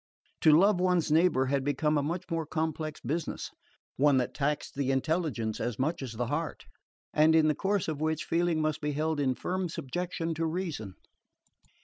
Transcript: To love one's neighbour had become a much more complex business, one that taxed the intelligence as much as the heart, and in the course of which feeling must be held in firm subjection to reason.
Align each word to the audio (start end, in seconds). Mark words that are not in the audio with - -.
To 0.39 0.51
love 0.57 0.79
one's 0.79 1.11
neighbour 1.11 1.45
had 1.45 1.63
become 1.63 1.95
a 1.95 2.01
much 2.01 2.23
more 2.31 2.47
complex 2.47 2.99
business, 2.99 3.51
one 3.97 4.17
that 4.17 4.33
taxed 4.33 4.73
the 4.73 4.89
intelligence 4.89 5.59
as 5.59 5.77
much 5.77 6.01
as 6.01 6.13
the 6.13 6.25
heart, 6.25 6.65
and 7.13 7.35
in 7.35 7.47
the 7.47 7.53
course 7.53 7.87
of 7.87 8.01
which 8.01 8.23
feeling 8.25 8.61
must 8.63 8.81
be 8.81 8.93
held 8.93 9.19
in 9.19 9.35
firm 9.35 9.69
subjection 9.69 10.33
to 10.33 10.45
reason. 10.47 10.95